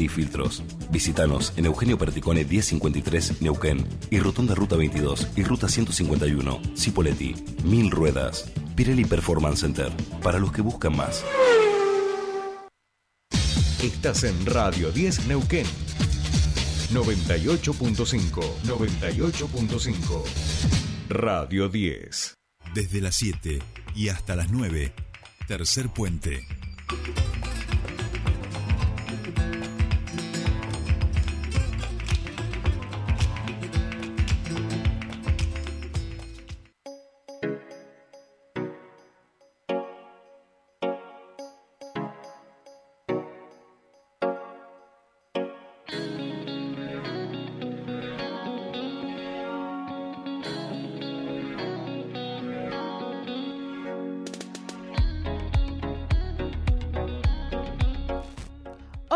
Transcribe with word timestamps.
y 0.00 0.08
Filtros. 0.08 0.62
Visítanos 0.90 1.52
en 1.56 1.66
Eugenio 1.66 1.98
Perticone 1.98 2.44
1053 2.44 3.42
Neuquén 3.42 3.86
y 4.10 4.18
Rotonda 4.20 4.54
Ruta 4.54 4.76
22 4.76 5.28
y 5.36 5.44
Ruta 5.44 5.68
151 5.68 6.60
Cipoletti. 6.76 7.34
Mil 7.64 7.90
Ruedas. 7.90 8.50
Pirelli 8.74 9.04
Performance 9.04 9.60
Center. 9.60 9.90
Para 10.22 10.38
los 10.38 10.52
que 10.52 10.62
buscan 10.62 10.96
más. 10.96 11.24
Estás 13.82 14.24
en 14.24 14.46
Radio 14.46 14.90
10 14.90 15.26
Neuquén. 15.26 15.66
98.5. 16.92 18.42
98.5. 18.64 20.24
Radio 21.08 21.68
10. 21.68 22.34
Desde 22.74 23.00
las 23.00 23.16
7 23.16 23.60
y 23.94 24.08
hasta 24.08 24.36
las 24.36 24.50
9. 24.50 24.92
Tercer 25.46 25.88
puente. 25.88 26.46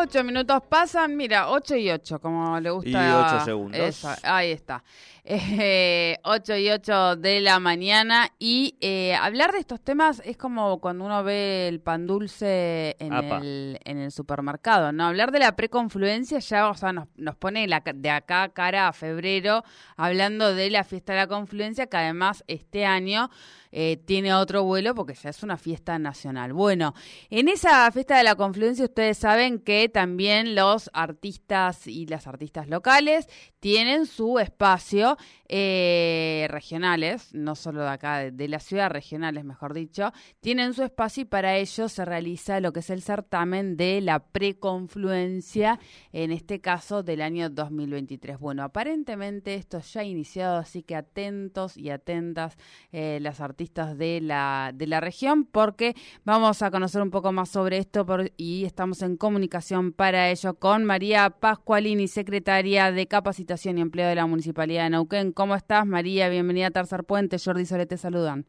8 0.03 0.25
minutos 0.25 0.63
pasan, 0.69 1.17
mira, 1.17 1.49
8 1.51 1.77
y 1.77 1.91
8, 1.91 2.21
como 2.21 2.59
le 2.59 2.71
gusta. 2.71 2.91
Y 2.91 3.35
8 3.37 3.45
segundos. 3.45 4.05
ahí 4.25 4.51
está. 4.51 4.83
Eh, 5.25 6.19
8 6.25 6.57
y 6.57 6.71
8 6.71 7.17
de 7.17 7.41
la 7.41 7.61
mañana. 7.61 8.29
Y 8.41 8.77
eh, 8.81 9.15
hablar 9.15 9.53
de 9.53 9.59
estos 9.59 9.81
temas 9.81 10.21
es 10.25 10.37
como 10.37 10.81
cuando 10.81 11.05
uno 11.05 11.23
ve 11.23 11.69
el 11.69 11.81
pan 11.81 12.09
dulce 12.09 12.97
en, 12.99 13.13
el, 13.13 13.79
en 13.85 13.99
el, 13.99 14.11
supermercado, 14.11 14.91
¿no? 14.91 15.07
Hablar 15.07 15.31
de 15.31 15.39
la 15.39 15.55
preconfluencia 15.55 16.41
ya, 16.41 16.69
o 16.69 16.75
sea, 16.75 16.93
nos, 16.93 17.07
nos 17.17 17.37
pone 17.37 17.69
la, 17.69 17.81
de 17.95 18.11
acá 18.11 18.49
cara 18.49 18.89
a 18.89 18.93
febrero, 18.93 19.63
hablando 19.97 20.53
de 20.53 20.71
la 20.71 20.83
fiesta 20.83 21.13
de 21.13 21.21
la 21.21 21.27
confluencia, 21.29 21.87
que 21.87 21.97
además 21.97 22.43
este 22.49 22.85
año 22.85 23.31
eh, 23.73 23.97
tiene 24.05 24.35
otro 24.35 24.65
vuelo 24.65 24.95
porque 24.95 25.15
ya 25.15 25.31
es 25.31 25.43
una 25.43 25.57
fiesta 25.57 25.99
nacional. 25.99 26.53
Bueno, 26.53 26.95
en 27.31 27.49
esa 27.49 27.91
fiesta 27.91 28.19
de 28.19 28.25
la 28.25 28.35
confluencia 28.35 28.85
ustedes 28.85 29.17
saben 29.17 29.59
que 29.59 29.89
también 29.89 30.55
los 30.55 30.91
artistas 30.93 31.87
y 31.87 32.07
las 32.07 32.27
artistas 32.27 32.69
locales 32.69 33.27
tienen 33.61 34.07
su 34.07 34.39
espacio 34.39 35.17
eh, 35.49 36.47
regionales, 36.51 37.33
no 37.33 37.55
solo 37.55 37.83
de 37.83 37.89
acá, 37.89 38.31
de, 38.31 38.49
la 38.49 38.59
ciudad, 38.59 38.91
regionales 38.91 39.45
mejor 39.45 39.73
dicho, 39.73 40.13
tienen 40.41 40.75
su 40.75 40.83
espacio 40.83 41.23
y 41.23 41.27
para 41.27 41.57
ello 41.57 41.89
se 41.89 42.05
realiza 42.05 42.61
lo 42.61 42.73
que 42.73 42.81
es 42.81 42.91
el 42.91 43.03
certamen 43.03 43.77
de 43.77 44.01
la 44.01 44.19
preconfluencia, 44.19 45.79
en 46.13 46.33
este 46.33 46.61
caso 46.61 47.03
del 47.03 47.23
año 47.23 47.49
2023. 47.49 48.39
Bueno, 48.39 48.65
aparentemente 48.65 49.55
esto 49.55 49.81
ya 49.81 50.03
ha 50.03 50.05
iniciado, 50.05 50.59
así 50.59 50.83
que 50.83 50.97
atentos 50.97 51.77
y 51.77 51.91
atentas 51.91 52.57
eh, 52.91 53.19
las 53.21 53.41
artistas 53.41 53.62
de 53.63 54.21
la, 54.21 54.73
de 54.75 54.87
la 54.87 55.01
región, 55.01 55.45
porque 55.45 55.95
vamos 56.25 56.63
a 56.63 56.71
conocer 56.71 57.03
un 57.03 57.11
poco 57.11 57.33
más 57.33 57.49
sobre 57.49 57.79
esto 57.79 58.05
y 58.37 58.65
estamos 58.65 59.03
en 59.03 59.17
comunicación 59.17 59.93
para 59.93 60.31
ello 60.31 60.55
con 60.55 60.85
María 60.85 61.31
Pascualini, 61.31 62.09
secretaria 62.09 62.91
de 62.91 63.07
Capacitación 63.07 63.79
y 63.79 63.83
Empleo 63.83 64.09
de 64.09 64.17
la 64.17 64.27
Municipalidad 64.27 64.85
de 64.85 64.91
Neuquén. 64.91 65.33
¿Cómo 65.33 65.55
estás, 65.55 65.87
María? 65.87 66.29
Bienvenida 66.29 66.69
a 66.69 66.71
Tercer 66.71 67.05
Puente. 67.05 67.37
Jordi 67.43 67.65
Soler 67.65 67.87
te 67.87 67.97
saludan. 67.97 68.45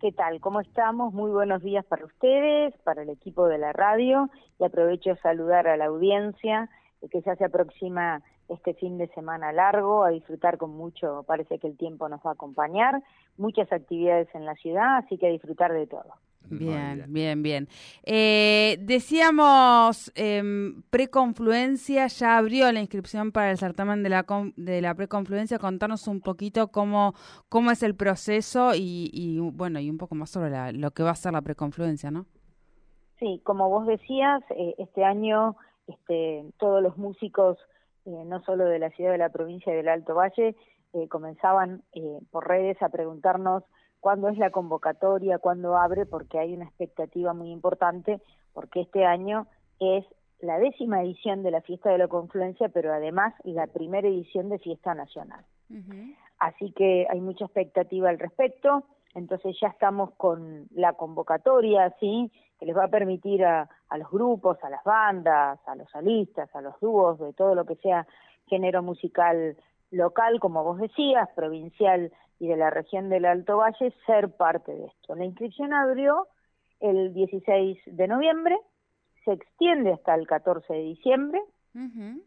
¿Qué 0.00 0.12
tal? 0.12 0.40
¿Cómo 0.40 0.60
estamos? 0.60 1.14
Muy 1.14 1.30
buenos 1.30 1.62
días 1.62 1.84
para 1.86 2.04
ustedes, 2.04 2.74
para 2.84 3.02
el 3.02 3.08
equipo 3.08 3.46
de 3.48 3.58
la 3.58 3.72
radio 3.72 4.28
y 4.58 4.64
aprovecho 4.64 5.12
a 5.12 5.16
saludar 5.16 5.66
a 5.66 5.76
la 5.76 5.86
audiencia 5.86 6.68
que 7.10 7.20
ya 7.22 7.36
se 7.36 7.44
aproxima 7.44 8.22
este 8.48 8.74
fin 8.74 8.98
de 8.98 9.08
semana 9.08 9.52
largo, 9.52 10.04
a 10.04 10.10
disfrutar 10.10 10.58
con 10.58 10.70
mucho, 10.70 11.24
parece 11.26 11.58
que 11.58 11.66
el 11.66 11.76
tiempo 11.76 12.08
nos 12.08 12.20
va 12.20 12.30
a 12.30 12.34
acompañar, 12.34 13.02
muchas 13.36 13.70
actividades 13.72 14.28
en 14.34 14.44
la 14.44 14.54
ciudad, 14.54 14.98
así 14.98 15.18
que 15.18 15.26
a 15.26 15.30
disfrutar 15.30 15.72
de 15.72 15.86
todo. 15.86 16.14
Bien, 16.50 17.06
bien, 17.08 17.42
bien. 17.42 17.68
Eh, 18.02 18.76
decíamos, 18.80 20.12
eh, 20.14 20.42
preconfluencia, 20.90 22.06
ya 22.06 22.36
abrió 22.36 22.70
la 22.70 22.80
inscripción 22.80 23.32
para 23.32 23.50
el 23.50 23.58
certamen 23.58 24.02
de 24.02 24.10
la, 24.10 24.26
de 24.56 24.82
la 24.82 24.94
preconfluencia. 24.94 25.58
Contanos 25.58 26.06
un 26.06 26.20
poquito 26.20 26.68
cómo, 26.68 27.14
cómo 27.48 27.70
es 27.70 27.82
el 27.82 27.94
proceso 27.94 28.72
y, 28.74 29.38
bueno, 29.54 29.80
y 29.80 29.88
un 29.88 29.98
poco 29.98 30.14
más 30.14 30.30
sobre 30.30 30.72
lo 30.72 30.90
que 30.90 31.02
va 31.02 31.10
a 31.10 31.16
ser 31.16 31.32
la 31.32 31.42
preconfluencia, 31.42 32.10
¿no? 32.10 32.26
Sí, 33.18 33.40
como 33.44 33.70
vos 33.70 33.86
decías, 33.86 34.42
eh, 34.50 34.74
este 34.78 35.04
año 35.04 35.56
este, 35.86 36.44
todos 36.58 36.82
los 36.82 36.96
músicos, 36.96 37.58
eh, 38.06 38.24
no 38.26 38.42
solo 38.42 38.64
de 38.64 38.78
la 38.78 38.90
ciudad 38.90 39.12
de 39.12 39.18
la 39.18 39.30
provincia 39.30 39.72
del 39.72 39.88
Alto 39.88 40.14
Valle, 40.14 40.56
eh, 40.92 41.08
comenzaban 41.08 41.82
por 42.30 42.46
redes 42.46 42.80
a 42.82 42.88
preguntarnos 42.88 43.64
cuándo 44.00 44.28
es 44.28 44.38
la 44.38 44.50
convocatoria, 44.50 45.38
cuándo 45.38 45.76
abre, 45.76 46.06
porque 46.06 46.38
hay 46.38 46.54
una 46.54 46.66
expectativa 46.66 47.32
muy 47.32 47.50
importante, 47.50 48.20
porque 48.52 48.82
este 48.82 49.04
año 49.04 49.46
es 49.80 50.04
la 50.40 50.58
décima 50.58 51.02
edición 51.02 51.42
de 51.42 51.50
la 51.50 51.62
Fiesta 51.62 51.90
de 51.90 51.98
la 51.98 52.08
Confluencia, 52.08 52.68
pero 52.68 52.92
además 52.92 53.34
la 53.44 53.66
primera 53.66 54.06
edición 54.06 54.50
de 54.50 54.58
Fiesta 54.58 54.94
Nacional. 54.94 55.44
Así 56.38 56.72
que 56.72 57.06
hay 57.08 57.20
mucha 57.20 57.46
expectativa 57.46 58.10
al 58.10 58.18
respecto, 58.18 58.84
entonces 59.14 59.56
ya 59.60 59.68
estamos 59.68 60.12
con 60.16 60.66
la 60.72 60.94
convocatoria, 60.94 61.94
¿sí? 62.00 62.30
que 62.58 62.66
les 62.66 62.76
va 62.76 62.84
a 62.84 62.88
permitir 62.88 63.44
a, 63.44 63.68
a 63.88 63.98
los 63.98 64.10
grupos, 64.10 64.58
a 64.62 64.70
las 64.70 64.82
bandas, 64.84 65.58
a 65.66 65.74
los 65.74 65.90
solistas, 65.90 66.54
a 66.54 66.60
los 66.60 66.78
dúos, 66.80 67.18
de 67.18 67.32
todo 67.32 67.54
lo 67.54 67.64
que 67.64 67.76
sea 67.76 68.06
género 68.46 68.82
musical 68.82 69.56
local, 69.90 70.40
como 70.40 70.64
vos 70.64 70.78
decías, 70.78 71.28
provincial 71.34 72.12
y 72.38 72.48
de 72.48 72.56
la 72.56 72.70
región 72.70 73.08
del 73.08 73.24
Alto 73.24 73.58
Valle 73.58 73.94
ser 74.06 74.30
parte 74.36 74.74
de 74.74 74.86
esto. 74.86 75.14
La 75.14 75.24
inscripción 75.24 75.72
abrió 75.72 76.26
el 76.80 77.14
16 77.14 77.78
de 77.86 78.08
noviembre, 78.08 78.58
se 79.24 79.32
extiende 79.32 79.92
hasta 79.92 80.14
el 80.14 80.26
14 80.26 80.72
de 80.72 80.80
diciembre. 80.80 81.40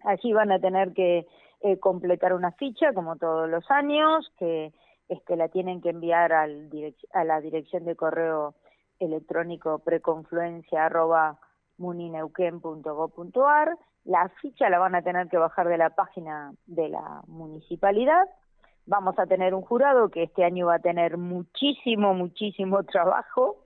Allí 0.04 0.34
van 0.34 0.52
a 0.52 0.60
tener 0.60 0.94
que 0.94 1.26
eh, 1.62 1.78
completar 1.80 2.34
una 2.34 2.52
ficha, 2.54 2.92
como 2.94 3.16
todos 3.16 3.50
los 3.50 3.70
años, 3.72 4.30
que 4.38 4.74
este, 5.10 5.36
la 5.36 5.50
tienen 5.50 5.82
que 5.82 5.90
enviar 5.90 6.34
al 6.34 6.70
a 7.14 7.24
la 7.24 7.42
dirección 7.42 7.86
de 7.86 7.96
correo 7.96 8.56
electrónico 9.00 9.80
preconfluencia 9.80 10.86
arroba 10.86 11.40
munineuquen.gov.ar. 11.78 13.78
La 14.06 14.30
ficha 14.42 14.70
la 14.70 14.80
van 14.80 14.96
a 14.96 15.02
tener 15.02 15.28
que 15.28 15.38
bajar 15.38 15.68
de 15.68 15.78
la 15.78 15.92
página 15.92 16.54
de 16.66 16.90
la 16.90 17.22
municipalidad 17.28 18.28
vamos 18.88 19.20
a 19.20 19.28
tener 19.28 19.54
un 19.54 19.62
jurado 19.62 20.10
que 20.10 20.24
este 20.24 20.44
año 20.44 20.68
va 20.68 20.76
a 20.76 20.80
tener 20.80 21.18
muchísimo, 21.18 22.14
muchísimo 22.14 22.84
trabajo, 22.84 23.58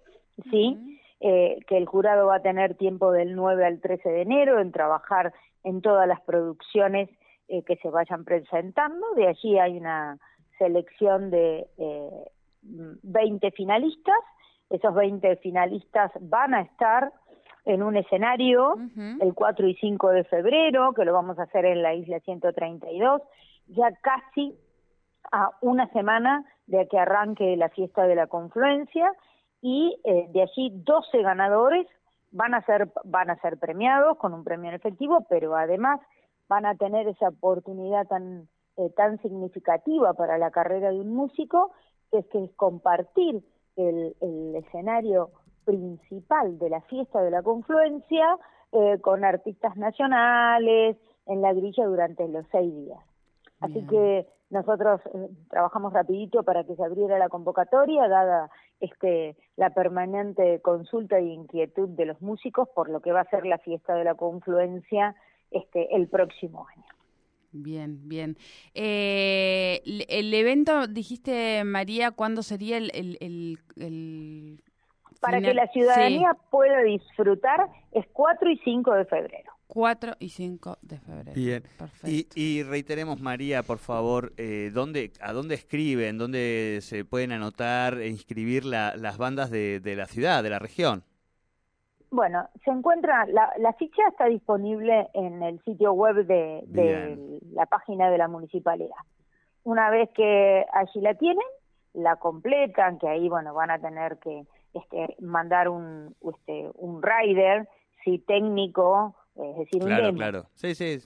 ¿sí? 0.49 0.99
eh, 1.21 1.59
que 1.67 1.77
el 1.77 1.85
jurado 1.85 2.27
va 2.27 2.37
a 2.37 2.41
tener 2.41 2.75
tiempo 2.75 3.11
del 3.11 3.35
9 3.35 3.65
al 3.65 3.79
13 3.79 4.09
de 4.09 4.21
enero 4.21 4.59
en 4.59 4.71
trabajar 4.71 5.33
en 5.63 5.81
todas 5.81 6.07
las 6.07 6.19
producciones 6.21 7.09
eh, 7.47 7.63
que 7.63 7.77
se 7.77 7.89
vayan 7.89 8.25
presentando. 8.25 9.05
De 9.15 9.27
allí 9.27 9.59
hay 9.59 9.77
una 9.77 10.17
selección 10.61 11.31
de 11.31 11.65
eh, 11.79 12.31
20 12.61 13.51
finalistas. 13.51 14.23
Esos 14.69 14.93
20 14.93 15.37
finalistas 15.37 16.11
van 16.19 16.53
a 16.53 16.61
estar 16.61 17.11
en 17.65 17.81
un 17.81 17.97
escenario 17.97 18.75
el 19.19 19.33
4 19.33 19.67
y 19.67 19.75
5 19.75 20.09
de 20.09 20.23
febrero, 20.25 20.93
que 20.93 21.03
lo 21.03 21.13
vamos 21.13 21.39
a 21.39 21.43
hacer 21.43 21.65
en 21.65 21.81
la 21.81 21.93
isla 21.93 22.19
132, 22.19 23.21
ya 23.67 23.91
casi 24.01 24.55
a 25.31 25.51
una 25.61 25.87
semana 25.89 26.45
de 26.67 26.87
que 26.87 26.97
arranque 26.99 27.57
la 27.57 27.69
fiesta 27.69 28.03
de 28.07 28.15
la 28.15 28.27
confluencia 28.27 29.11
y 29.61 29.99
eh, 30.03 30.27
de 30.29 30.41
allí 30.43 30.71
12 30.73 31.21
ganadores 31.21 31.87
van 32.31 32.53
a 32.53 32.61
ser 32.61 32.89
van 33.03 33.29
a 33.29 33.35
ser 33.41 33.57
premiados 33.57 34.17
con 34.17 34.33
un 34.33 34.43
premio 34.43 34.69
en 34.69 34.75
efectivo, 34.75 35.25
pero 35.29 35.55
además 35.55 35.99
van 36.47 36.65
a 36.65 36.75
tener 36.75 37.07
esa 37.07 37.29
oportunidad 37.29 38.07
tan 38.07 38.47
eh, 38.81 38.89
tan 38.95 39.21
significativa 39.21 40.13
para 40.13 40.37
la 40.37 40.51
carrera 40.51 40.91
de 40.91 40.99
un 40.99 41.13
músico, 41.13 41.71
que 42.09 42.19
es 42.19 42.25
que 42.27 42.43
es 42.43 42.51
compartir 42.55 43.43
el, 43.75 44.15
el 44.21 44.55
escenario 44.55 45.29
principal 45.65 46.57
de 46.59 46.69
la 46.69 46.81
fiesta 46.81 47.21
de 47.21 47.31
la 47.31 47.43
confluencia 47.43 48.37
eh, 48.71 48.99
con 49.01 49.23
artistas 49.23 49.75
nacionales 49.77 50.97
en 51.27 51.41
la 51.41 51.53
grilla 51.53 51.85
durante 51.85 52.27
los 52.27 52.45
seis 52.51 52.73
días. 52.73 52.99
Así 53.59 53.85
que 53.85 54.25
nosotros 54.49 55.01
eh, 55.13 55.29
trabajamos 55.49 55.93
rapidito 55.93 56.43
para 56.43 56.63
que 56.63 56.75
se 56.75 56.83
abriera 56.83 57.19
la 57.19 57.29
convocatoria, 57.29 58.07
dada 58.07 58.49
este, 58.79 59.37
la 59.55 59.69
permanente 59.69 60.59
consulta 60.61 61.19
e 61.19 61.25
inquietud 61.25 61.89
de 61.89 62.05
los 62.05 62.21
músicos 62.21 62.67
por 62.69 62.89
lo 62.89 63.01
que 63.01 63.11
va 63.11 63.21
a 63.21 63.29
ser 63.29 63.45
la 63.45 63.59
fiesta 63.59 63.93
de 63.93 64.03
la 64.03 64.15
confluencia 64.15 65.15
este, 65.51 65.95
el 65.95 66.07
próximo 66.07 66.65
año. 66.75 67.00
Bien, 67.51 68.07
bien. 68.07 68.37
Eh, 68.73 69.81
el 70.07 70.33
evento, 70.33 70.87
dijiste, 70.87 71.63
María, 71.63 72.11
¿cuándo 72.11 72.43
sería 72.43 72.77
el... 72.77 72.91
el, 73.19 74.59
Para 75.19 75.41
que 75.41 75.53
la 75.53 75.67
ciudadanía 75.67 76.33
pueda 76.49 76.81
disfrutar 76.81 77.67
es 77.91 78.05
4 78.13 78.49
y 78.51 78.57
5 78.63 78.93
de 78.93 79.05
febrero. 79.05 79.51
4 79.67 80.15
y 80.19 80.29
5 80.29 80.79
de 80.81 80.99
febrero. 80.99 81.33
Bien. 81.33 81.63
Perfecto. 81.77 82.33
Y, 82.35 82.63
reiteremos, 82.63 83.21
María, 83.21 83.63
por 83.63 83.77
favor, 83.77 84.33
eh, 84.37 84.69
¿dónde, 84.73 85.11
¿a 85.21 85.31
dónde 85.31 85.55
escriben? 85.55 86.17
¿Dónde 86.17 86.79
se 86.81 87.05
pueden 87.05 87.31
anotar 87.31 87.97
e 87.97 88.09
inscribir 88.09 88.65
las 88.65 89.17
bandas 89.17 89.49
de 89.49 89.93
la 89.95 90.07
ciudad, 90.07 90.43
de 90.43 90.49
la 90.49 90.59
región? 90.59 91.03
Bueno, 92.11 92.49
se 92.65 92.71
encuentra, 92.71 93.25
la, 93.25 93.73
ficha 93.79 94.01
está 94.09 94.25
disponible 94.25 95.07
en 95.13 95.41
el 95.41 95.63
sitio 95.63 95.93
web 95.93 96.25
de, 96.25 97.39
la 97.53 97.65
página 97.65 98.11
de 98.11 98.17
la 98.17 98.27
municipalidad. 98.27 98.97
Una 99.63 99.89
vez 99.89 100.09
que 100.13 100.65
allí 100.73 100.99
la 100.99 101.13
tienen, 101.13 101.45
la 101.93 102.17
completan, 102.17 102.99
que 102.99 103.07
ahí, 103.07 103.29
bueno, 103.29 103.53
van 103.53 103.71
a 103.71 103.79
tener 103.79 104.17
que 104.17 104.45
este, 104.73 105.15
mandar 105.19 105.69
un, 105.69 106.13
este, 106.21 106.69
un 106.75 107.01
rider, 107.01 107.69
si 108.03 108.19
técnico, 108.19 109.15
es 109.35 109.57
decir, 109.57 109.81
un 109.81 109.95
demo. 109.95 110.17
Claro, 110.17 110.45
sí, 110.55 110.75
sí. 110.75 110.99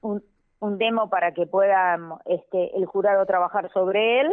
Un, 0.00 0.22
un 0.60 0.78
demo 0.78 1.10
para 1.10 1.32
que 1.32 1.46
pueda 1.46 1.98
este, 2.24 2.74
el 2.74 2.86
jurado 2.86 3.26
trabajar 3.26 3.70
sobre 3.72 4.22
él 4.22 4.32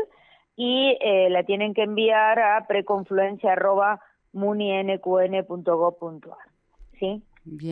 y 0.55 0.97
eh, 1.01 1.29
la 1.29 1.43
tienen 1.43 1.73
que 1.73 1.83
enviar 1.83 2.39
a 2.39 2.65
preconfluencia 2.67 3.55
muninqn.gov.ar. 4.35 6.37
¿sí? 6.99 7.23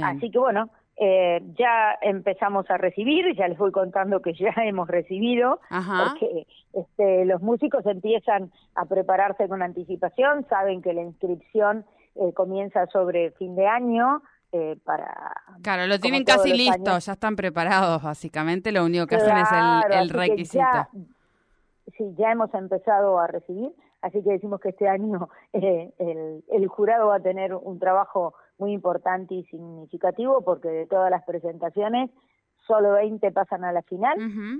Así 0.01 0.31
que 0.31 0.39
bueno, 0.39 0.69
eh, 0.95 1.41
ya 1.57 1.97
empezamos 2.01 2.69
a 2.69 2.77
recibir, 2.77 3.35
ya 3.35 3.47
les 3.47 3.57
voy 3.57 3.71
contando 3.71 4.21
que 4.21 4.33
ya 4.33 4.53
hemos 4.63 4.87
recibido, 4.87 5.59
porque 5.69 6.47
este, 6.73 7.25
los 7.25 7.41
músicos 7.41 7.85
empiezan 7.85 8.51
a 8.75 8.85
prepararse 8.85 9.47
con 9.47 9.61
anticipación, 9.61 10.45
saben 10.49 10.81
que 10.81 10.93
la 10.93 11.01
inscripción 11.01 11.85
eh, 12.15 12.33
comienza 12.33 12.85
sobre 12.87 13.31
fin 13.31 13.55
de 13.55 13.67
año. 13.67 14.21
Eh, 14.55 14.77
para 14.85 15.33
claro 15.63 15.87
lo 15.87 15.99
tienen 15.99 16.23
casi 16.23 16.55
listo 16.55 16.99
ya 16.99 17.13
están 17.13 17.35
preparados 17.35 18.03
básicamente 18.03 18.71
lo 18.71 18.85
único 18.85 19.07
que 19.07 19.15
hacen 19.15 19.35
es 19.35 19.47
el, 19.99 20.09
requisito 20.09 20.63
sí 21.97 22.13
ya 22.19 22.31
hemos 22.31 22.53
empezado 22.53 23.17
a 23.17 23.25
recibir 23.25 23.71
Así 24.03 24.21
que 24.21 24.31
decimos 24.31 24.59
que 24.59 24.69
este 24.69 24.87
año 24.87 25.29
eh, 25.53 25.91
el, 25.97 26.67
jurado 26.67 27.07
va 27.07 27.15
a 27.15 27.21
tener 27.21 27.55
un 27.55 27.79
trabajo 27.79 28.35
muy 28.59 28.73
importante 28.73 29.33
y 29.33 29.43
significativo 29.45 30.41
porque 30.43 30.67
de 30.67 30.85
todas 30.85 31.09
las 31.09 31.23
presentaciones 31.23 32.11
solo 32.67 32.93
20 32.93 33.31
pasan 33.31 33.63
a 33.63 33.71
la 33.71 33.81
final. 33.83 34.15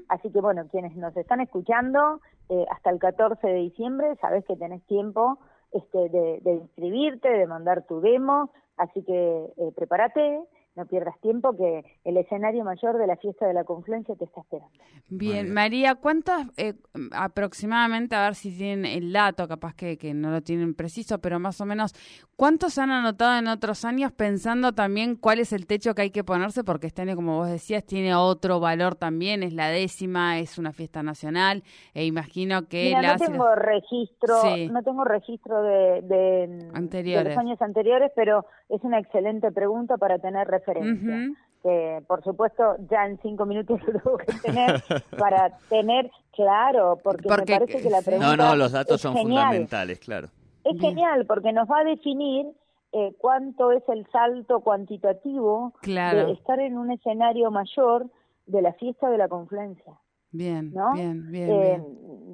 Así 0.10 0.32
que 0.32 0.42
bueno, 0.42 0.68
quienes 0.70 0.96
nos 0.96 1.16
están 1.16 1.42
escuchando, 1.42 2.20
eh, 2.50 2.66
hasta 2.72 2.90
el 2.90 3.00
14 3.00 3.48
de 3.48 3.54
diciembre, 3.54 4.16
sabes 4.20 4.44
que 4.46 4.56
tenés 4.56 4.84
tiempo 4.88 5.38
este, 5.72 6.10
de, 6.10 6.54
inscribirte, 6.54 7.30
de 7.30 7.48
mandar 7.48 7.86
tu 7.86 8.02
demo. 8.02 8.52
Así 8.78 9.04
que 9.04 9.14
eh, 9.58 9.72
prepárate 9.76 10.42
no 10.76 10.86
pierdas 10.86 11.20
tiempo 11.22 11.56
que 11.56 11.84
el 12.04 12.18
escenario 12.18 12.64
mayor 12.64 12.98
de 12.98 13.08
la 13.08 13.16
fiesta 13.18 13.48
de 13.48 13.54
la 13.54 13.64
confluencia 13.64 14.16
te 14.16 14.26
está 14.26 14.42
esperando. 14.42 14.74
Bien, 15.10 15.54
María, 15.54 15.96
¿cuántas 15.96 16.48
eh, 16.58 16.74
aproximadamente, 17.12 18.16
a 18.16 18.24
ver 18.24 18.36
si 18.36 18.56
tienen 18.56 18.86
el 18.86 19.14
dato, 19.14 19.48
capaz 19.48 19.76
que, 19.76 19.98
que, 19.98 20.14
no 20.14 20.32
lo 20.32 20.42
tienen 20.42 20.74
preciso, 20.74 21.20
pero 21.20 21.40
más 21.40 21.62
o 21.62 21.66
menos, 21.66 21.94
¿cuántos 22.36 22.78
han 22.78 22.92
anotado 22.92 23.38
en 23.38 23.48
otros 23.48 23.86
años 23.86 24.12
pensando 24.12 24.74
también 24.74 25.16
cuál 25.16 25.40
es 25.40 25.54
el 25.54 25.68
techo 25.68 25.94
que 25.94 26.04
hay 26.04 26.12
que 26.12 26.24
ponerse? 26.24 26.64
Porque 26.64 26.88
este 26.88 27.04
año, 27.04 27.16
como 27.16 27.38
vos 27.38 27.50
decías, 27.50 27.86
tiene 27.86 28.16
otro 28.16 28.60
valor 28.60 28.96
también, 28.96 29.44
es 29.44 29.54
la 29.54 29.68
décima, 29.68 30.40
es 30.40 30.58
una 30.58 30.72
fiesta 30.72 31.04
nacional, 31.04 31.64
e 31.94 32.06
imagino 32.06 32.68
que... 32.68 32.96
no 33.00 33.18
tengo 33.18 33.56
registro, 33.56 34.36
no 34.72 34.84
tengo 34.84 35.04
registro 35.04 35.62
de, 35.62 36.02
de, 36.02 37.04
de 37.04 37.24
los 37.24 37.38
años 37.38 37.62
anteriores, 37.62 38.12
pero 38.16 38.46
es 38.74 38.84
una 38.84 39.00
excelente 39.00 39.52
pregunta 39.52 39.98
para 39.98 40.20
tener 40.20 40.48
referencia. 40.48 41.30
que 41.62 42.04
por 42.08 42.24
supuesto 42.24 42.76
ya 42.90 43.06
en 43.06 43.18
cinco 43.22 43.46
minutos 43.46 43.80
lo 43.88 44.00
tengo 44.00 44.18
que 44.18 44.34
tener 44.42 44.84
para 45.18 45.58
tener 45.70 46.12
claro, 46.34 47.00
porque, 47.04 47.30
me 47.30 47.38
parece 47.38 47.82
que 47.82 47.90
la 47.90 48.02
pregunta. 48.02 48.36
No, 48.36 48.44
no, 48.44 48.56
los 48.56 48.72
datos 48.72 49.00
son 49.00 49.16
fundamentales, 49.16 50.00
claro. 50.00 50.28
Es 50.64 50.80
genial 50.80 51.26
porque 51.26 51.54
nos 51.54 51.70
va 51.70 51.80
a 51.80 51.84
definir 51.84 52.48
eh, 52.94 53.14
cuánto 53.18 53.72
es 53.72 53.84
el 53.90 54.06
salto 54.12 54.62
cuantitativo 54.62 55.74
de 55.84 56.32
estar 56.32 56.60
en 56.60 56.78
un 56.78 56.92
escenario 56.92 57.52
mayor 57.52 58.10
de 58.46 58.62
la 58.62 58.74
fiesta 58.74 59.10
de 59.10 59.18
la 59.18 59.28
confluencia. 59.28 59.94
Bien, 60.32 60.74
bien, 60.94 61.32
bien, 61.32 61.50
eh, 61.50 61.82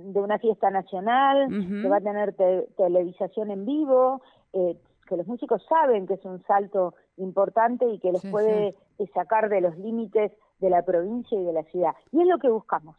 De 0.06 0.20
una 0.22 0.40
fiesta 0.40 0.72
nacional, 0.72 1.48
que 1.50 1.88
va 1.90 1.98
a 1.98 2.02
tener 2.02 2.34
televisación 2.78 3.52
en 3.52 3.66
vivo, 3.66 4.22
eh, 4.54 4.78
que 5.10 5.18
los 5.18 5.28
músicos 5.28 5.66
saben 5.68 6.06
que 6.06 6.14
es 6.14 6.24
un 6.24 6.42
salto 6.44 6.94
importante 7.18 7.86
y 7.90 8.00
que 8.00 8.12
los 8.12 8.24
puede 8.28 8.76
sacar 9.16 9.50
de 9.50 9.60
los 9.60 9.76
límites 9.78 10.32
de 10.60 10.70
la 10.70 10.84
provincia 10.84 11.38
y 11.38 11.44
de 11.44 11.52
la 11.52 11.64
ciudad. 11.64 11.96
Y 12.12 12.22
es 12.22 12.28
lo 12.28 12.38
que 12.38 12.50
buscamos. 12.50 12.96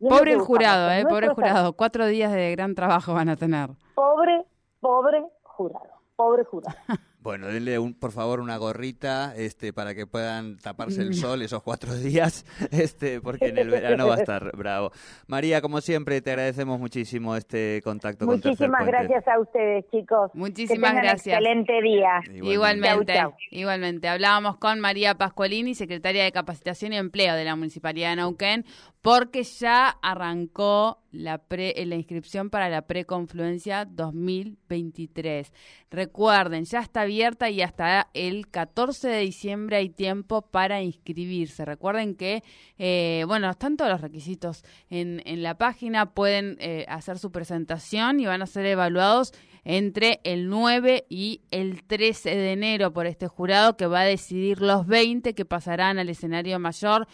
Pobre 0.00 0.32
el 0.32 0.40
jurado, 0.40 0.90
eh, 0.90 1.04
pobre 1.04 1.28
jurado. 1.28 1.72
Cuatro 1.74 2.06
días 2.06 2.32
de 2.32 2.52
gran 2.52 2.74
trabajo 2.74 3.14
van 3.14 3.28
a 3.28 3.36
tener. 3.36 3.70
Pobre, 3.94 4.44
pobre 4.80 5.24
jurado. 5.42 5.90
Pobre 6.16 6.44
jurado. 6.44 6.76
Bueno, 7.24 7.46
denle 7.46 7.78
un, 7.78 7.94
por 7.94 8.12
favor 8.12 8.38
una 8.38 8.58
gorrita 8.58 9.34
este, 9.34 9.72
para 9.72 9.94
que 9.94 10.06
puedan 10.06 10.58
taparse 10.58 11.00
el 11.00 11.14
sol 11.14 11.40
esos 11.40 11.62
cuatro 11.62 11.94
días, 11.98 12.44
este, 12.70 13.22
porque 13.22 13.46
en 13.46 13.56
el 13.56 13.70
verano 13.70 14.08
va 14.08 14.16
a 14.16 14.18
estar 14.18 14.52
bravo. 14.54 14.92
María, 15.26 15.62
como 15.62 15.80
siempre, 15.80 16.20
te 16.20 16.32
agradecemos 16.32 16.78
muchísimo 16.78 17.34
este 17.34 17.80
contacto 17.82 18.26
Muchísimas 18.26 18.86
gracias 18.86 19.26
a 19.26 19.40
ustedes, 19.40 19.86
chicos. 19.90 20.32
Muchísimas 20.34 20.92
gracias. 20.96 21.38
excelente 21.38 21.80
día. 21.80 22.20
Igualmente. 22.30 23.14
Igualmente. 23.50 24.06
Hablábamos 24.06 24.58
con 24.58 24.80
María 24.80 25.14
Pascualini, 25.14 25.74
secretaria 25.74 26.24
de 26.24 26.32
Capacitación 26.32 26.92
y 26.92 26.98
Empleo 26.98 27.36
de 27.36 27.44
la 27.44 27.56
Municipalidad 27.56 28.10
de 28.10 28.16
Neuquén, 28.16 28.66
porque 29.00 29.44
ya 29.44 29.88
arrancó 30.02 30.98
la, 31.14 31.38
pre, 31.38 31.74
la 31.86 31.94
inscripción 31.94 32.50
para 32.50 32.68
la 32.68 32.82
preconfluencia 32.82 33.84
2023. 33.84 35.52
Recuerden, 35.90 36.64
ya 36.64 36.80
está 36.80 37.04
y 37.14 37.62
hasta 37.62 38.08
el 38.12 38.48
14 38.48 39.08
de 39.08 39.20
diciembre 39.20 39.76
hay 39.76 39.88
tiempo 39.88 40.42
para 40.42 40.82
inscribirse. 40.82 41.64
Recuerden 41.64 42.14
que, 42.16 42.42
eh, 42.78 43.24
bueno, 43.26 43.48
están 43.50 43.76
todos 43.76 43.90
los 43.90 44.00
requisitos 44.00 44.64
en, 44.90 45.22
en 45.24 45.42
la 45.42 45.56
página, 45.56 46.12
pueden 46.12 46.56
eh, 46.60 46.84
hacer 46.88 47.18
su 47.18 47.30
presentación 47.30 48.20
y 48.20 48.26
van 48.26 48.42
a 48.42 48.46
ser 48.46 48.66
evaluados 48.66 49.32
entre 49.64 50.20
el 50.24 50.48
9 50.48 51.06
y 51.08 51.40
el 51.50 51.84
13 51.84 52.30
de 52.30 52.52
enero 52.52 52.92
por 52.92 53.06
este 53.06 53.28
jurado 53.28 53.76
que 53.76 53.86
va 53.86 54.00
a 54.00 54.04
decidir 54.04 54.60
los 54.60 54.86
20 54.86 55.34
que 55.34 55.44
pasarán 55.44 55.98
al 55.98 56.08
escenario 56.08 56.58
mayor 56.58 57.06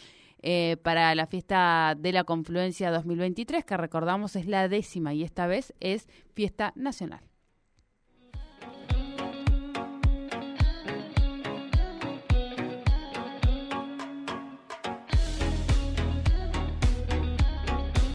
eh, 0.42 0.78
para 0.82 1.14
la 1.14 1.26
fiesta 1.26 1.94
de 1.98 2.12
la 2.12 2.24
confluencia 2.24 2.90
2023, 2.90 3.64
que 3.64 3.76
recordamos 3.76 4.36
es 4.36 4.46
la 4.46 4.68
décima 4.68 5.12
y 5.12 5.22
esta 5.22 5.46
vez 5.46 5.74
es 5.80 6.08
fiesta 6.34 6.72
nacional. 6.74 7.29